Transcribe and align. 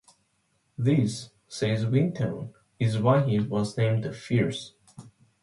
This, 0.79 1.29
says 1.47 1.85
Wyntoun, 1.85 2.53
is 2.79 2.97
why 2.97 3.21
he 3.21 3.39
was 3.39 3.77
named 3.77 4.03
the 4.03 4.11
"Fierce". 4.11 4.73